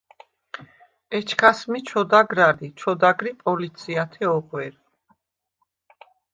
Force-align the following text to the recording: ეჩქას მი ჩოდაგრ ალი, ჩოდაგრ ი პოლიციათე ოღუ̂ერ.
ეჩქას 1.17 1.59
მი 1.71 1.79
ჩოდაგრ 1.89 2.39
ალი, 2.47 2.67
ჩოდაგრ 2.79 3.23
ი 3.31 3.33
პოლიციათე 3.43 4.23
ოღუ̂ერ. 4.35 4.73